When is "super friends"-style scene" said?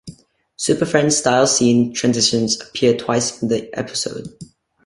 0.55-1.93